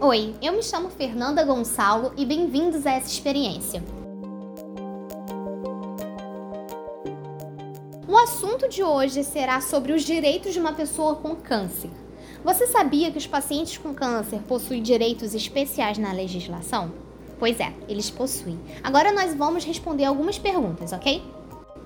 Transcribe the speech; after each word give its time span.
Oi, 0.00 0.34
eu 0.42 0.52
me 0.52 0.62
chamo 0.62 0.90
Fernanda 0.90 1.44
Gonçalo 1.44 2.12
e 2.16 2.26
bem-vindos 2.26 2.84
a 2.86 2.92
essa 2.92 3.06
experiência. 3.06 3.80
O 8.08 8.16
assunto 8.18 8.68
de 8.68 8.82
hoje 8.82 9.22
será 9.22 9.60
sobre 9.60 9.92
os 9.92 10.02
direitos 10.02 10.52
de 10.52 10.58
uma 10.58 10.72
pessoa 10.72 11.14
com 11.14 11.36
câncer. 11.36 11.90
Você 12.42 12.66
sabia 12.66 13.12
que 13.12 13.18
os 13.18 13.28
pacientes 13.28 13.78
com 13.78 13.94
câncer 13.94 14.40
possuem 14.40 14.82
direitos 14.82 15.34
especiais 15.34 15.98
na 15.98 16.12
legislação? 16.12 16.92
Pois 17.38 17.60
é, 17.60 17.72
eles 17.88 18.10
possuem. 18.10 18.58
Agora 18.82 19.12
nós 19.12 19.34
vamos 19.34 19.64
responder 19.64 20.04
algumas 20.04 20.36
perguntas, 20.36 20.92
ok? 20.92 21.22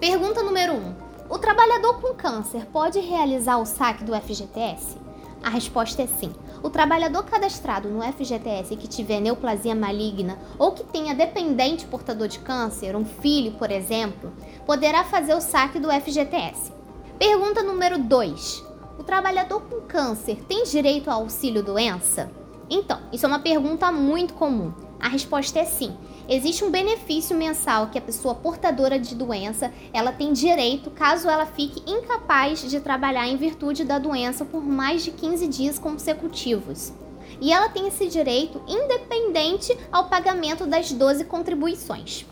Pergunta 0.00 0.42
número 0.42 0.72
1. 0.72 0.76
Um, 0.76 0.94
o 1.30 1.38
trabalhador 1.38 2.00
com 2.00 2.12
câncer 2.12 2.66
pode 2.66 2.98
realizar 2.98 3.58
o 3.58 3.64
saque 3.64 4.02
do 4.02 4.14
FGTS? 4.14 5.11
A 5.42 5.48
resposta 5.50 6.02
é 6.02 6.06
sim. 6.06 6.32
O 6.62 6.70
trabalhador 6.70 7.24
cadastrado 7.24 7.88
no 7.88 8.00
FGTS 8.00 8.76
que 8.76 8.86
tiver 8.86 9.20
neoplasia 9.20 9.74
maligna 9.74 10.38
ou 10.56 10.70
que 10.70 10.84
tenha 10.84 11.14
dependente 11.14 11.84
portador 11.86 12.28
de 12.28 12.38
câncer, 12.38 12.94
um 12.94 13.04
filho, 13.04 13.52
por 13.52 13.70
exemplo, 13.70 14.32
poderá 14.64 15.02
fazer 15.02 15.34
o 15.34 15.40
saque 15.40 15.80
do 15.80 15.90
FGTS. 15.90 16.72
Pergunta 17.18 17.62
número 17.62 17.98
2. 17.98 18.64
O 18.98 19.02
trabalhador 19.02 19.62
com 19.62 19.80
câncer 19.80 20.36
tem 20.46 20.62
direito 20.62 21.10
ao 21.10 21.22
auxílio 21.22 21.62
doença? 21.62 22.30
Então, 22.70 23.00
isso 23.12 23.26
é 23.26 23.28
uma 23.28 23.40
pergunta 23.40 23.90
muito 23.90 24.34
comum. 24.34 24.72
A 25.00 25.08
resposta 25.08 25.58
é 25.58 25.64
sim. 25.64 25.96
Existe 26.34 26.64
um 26.64 26.70
benefício 26.70 27.36
mensal 27.36 27.88
que 27.88 27.98
a 27.98 28.00
pessoa 28.00 28.34
portadora 28.34 28.98
de 28.98 29.14
doença, 29.14 29.70
ela 29.92 30.12
tem 30.12 30.32
direito 30.32 30.90
caso 30.90 31.28
ela 31.28 31.44
fique 31.44 31.82
incapaz 31.86 32.62
de 32.70 32.80
trabalhar 32.80 33.28
em 33.28 33.36
virtude 33.36 33.84
da 33.84 33.98
doença 33.98 34.42
por 34.42 34.64
mais 34.64 35.04
de 35.04 35.10
15 35.10 35.46
dias 35.46 35.78
consecutivos. 35.78 36.90
E 37.38 37.52
ela 37.52 37.68
tem 37.68 37.86
esse 37.86 38.08
direito 38.08 38.62
independente 38.66 39.76
ao 39.92 40.08
pagamento 40.08 40.64
das 40.66 40.90
12 40.90 41.26
contribuições. 41.26 42.24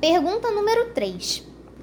Pergunta 0.00 0.52
número 0.52 0.90
3. 0.94 1.42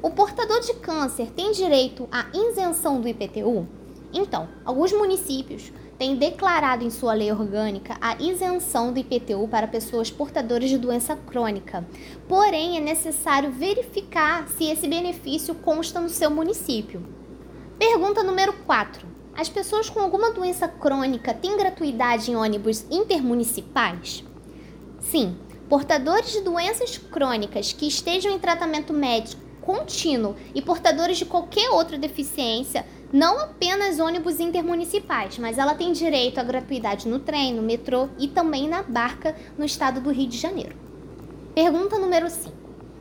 O 0.00 0.10
portador 0.10 0.60
de 0.60 0.74
câncer 0.74 1.32
tem 1.32 1.50
direito 1.50 2.08
à 2.12 2.26
isenção 2.32 3.00
do 3.00 3.08
IPTU? 3.08 3.66
Então, 4.12 4.48
alguns 4.64 4.92
municípios 4.92 5.72
têm 5.98 6.16
declarado 6.16 6.84
em 6.84 6.90
sua 6.90 7.14
lei 7.14 7.30
orgânica 7.32 7.96
a 8.00 8.20
isenção 8.22 8.92
do 8.92 8.98
IPTU 8.98 9.48
para 9.48 9.66
pessoas 9.66 10.10
portadoras 10.10 10.68
de 10.68 10.78
doença 10.78 11.16
crônica. 11.16 11.86
Porém, 12.28 12.76
é 12.76 12.80
necessário 12.80 13.50
verificar 13.50 14.48
se 14.48 14.64
esse 14.64 14.86
benefício 14.86 15.54
consta 15.54 16.00
no 16.00 16.08
seu 16.08 16.30
município. 16.30 17.02
Pergunta 17.78 18.22
número 18.22 18.52
4. 18.64 19.06
As 19.34 19.48
pessoas 19.48 19.90
com 19.90 20.00
alguma 20.00 20.32
doença 20.32 20.66
crônica 20.66 21.34
têm 21.34 21.56
gratuidade 21.56 22.30
em 22.30 22.36
ônibus 22.36 22.86
intermunicipais? 22.90 24.24
Sim, 24.98 25.36
portadores 25.68 26.32
de 26.32 26.40
doenças 26.40 26.96
crônicas 26.96 27.72
que 27.72 27.86
estejam 27.86 28.32
em 28.32 28.38
tratamento 28.38 28.94
médico 28.94 29.46
contínuo 29.66 30.36
e 30.54 30.62
portadores 30.62 31.18
de 31.18 31.24
qualquer 31.24 31.68
outra 31.70 31.98
deficiência 31.98 32.86
não 33.12 33.38
apenas 33.38 33.98
ônibus 33.98 34.40
intermunicipais, 34.40 35.38
mas 35.38 35.58
ela 35.58 35.74
tem 35.74 35.92
direito 35.92 36.38
à 36.38 36.42
gratuidade 36.42 37.08
no 37.08 37.18
trem, 37.18 37.54
no 37.54 37.62
metrô 37.62 38.08
e 38.18 38.26
também 38.26 38.68
na 38.68 38.82
barca 38.82 39.36
no 39.56 39.64
estado 39.64 40.00
do 40.00 40.10
Rio 40.10 40.28
de 40.28 40.36
Janeiro. 40.36 40.76
Pergunta 41.54 41.98
número 41.98 42.28
5. 42.28 42.52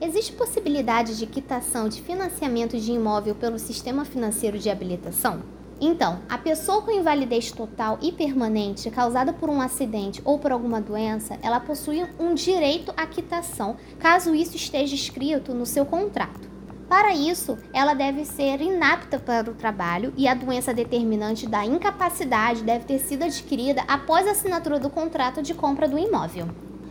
Existe 0.00 0.32
possibilidade 0.32 1.16
de 1.16 1.26
quitação 1.26 1.88
de 1.88 2.02
financiamento 2.02 2.76
de 2.76 2.90
imóvel 2.90 3.36
pelo 3.36 3.58
sistema 3.58 4.04
financeiro 4.04 4.58
de 4.58 4.68
habilitação? 4.68 5.42
Então, 5.80 6.20
a 6.28 6.38
pessoa 6.38 6.82
com 6.82 6.90
invalidez 6.90 7.50
total 7.50 7.98
e 8.02 8.12
permanente 8.12 8.90
causada 8.90 9.32
por 9.32 9.48
um 9.48 9.60
acidente 9.60 10.20
ou 10.24 10.38
por 10.38 10.52
alguma 10.52 10.80
doença, 10.80 11.38
ela 11.42 11.58
possui 11.58 12.04
um 12.18 12.34
direito 12.34 12.92
à 12.96 13.06
quitação, 13.06 13.76
caso 13.98 14.34
isso 14.34 14.56
esteja 14.56 14.94
escrito 14.94 15.54
no 15.54 15.66
seu 15.66 15.86
contrato. 15.86 16.51
Para 16.92 17.14
isso, 17.14 17.56
ela 17.72 17.94
deve 17.94 18.26
ser 18.26 18.60
inapta 18.60 19.18
para 19.18 19.50
o 19.50 19.54
trabalho 19.54 20.12
e 20.14 20.28
a 20.28 20.34
doença 20.34 20.74
determinante 20.74 21.48
da 21.48 21.64
incapacidade 21.64 22.62
deve 22.62 22.84
ter 22.84 22.98
sido 22.98 23.24
adquirida 23.24 23.82
após 23.88 24.28
a 24.28 24.32
assinatura 24.32 24.78
do 24.78 24.90
contrato 24.90 25.40
de 25.40 25.54
compra 25.54 25.88
do 25.88 25.98
imóvel. 25.98 26.48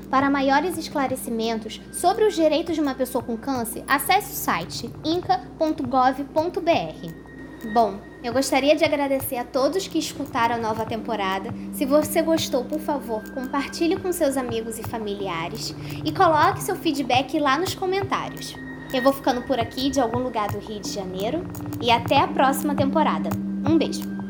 Para 0.09 0.27
maiores 0.27 0.75
esclarecimentos 0.75 1.79
sobre 1.93 2.25
os 2.25 2.33
direitos 2.33 2.73
de 2.73 2.81
uma 2.81 2.95
pessoa 2.95 3.23
com 3.23 3.37
câncer, 3.37 3.83
acesse 3.87 4.31
o 4.33 4.35
site 4.35 4.89
inca.gov.br. 5.05 5.71
Bom, 7.71 7.99
eu 8.23 8.33
gostaria 8.33 8.75
de 8.75 8.83
agradecer 8.83 9.37
a 9.37 9.43
todos 9.43 9.87
que 9.87 9.99
escutaram 9.99 10.55
a 10.55 10.57
nova 10.57 10.83
temporada. 10.83 11.53
Se 11.73 11.85
você 11.85 12.23
gostou, 12.23 12.65
por 12.65 12.79
favor, 12.79 13.21
compartilhe 13.35 13.97
com 13.97 14.11
seus 14.11 14.35
amigos 14.35 14.79
e 14.79 14.83
familiares 14.83 15.75
e 16.03 16.11
coloque 16.11 16.63
seu 16.63 16.75
feedback 16.75 17.39
lá 17.39 17.55
nos 17.55 17.75
comentários. 17.75 18.55
Eu 18.93 19.01
vou 19.01 19.13
ficando 19.13 19.41
por 19.41 19.57
aqui 19.57 19.89
de 19.89 19.99
algum 20.01 20.19
lugar 20.19 20.49
do 20.49 20.59
Rio 20.59 20.79
de 20.81 20.89
Janeiro 20.89 21.43
e 21.81 21.89
até 21.89 22.19
a 22.19 22.27
próxima 22.27 22.75
temporada. 22.75 23.29
Um 23.65 23.77
beijo! 23.77 24.20